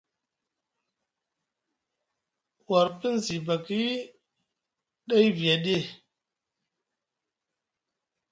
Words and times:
War 2.67 2.87
pinzibaki 2.99 3.81
dai 5.07 5.27
viya 5.35 5.55
ɗi? 5.63 5.77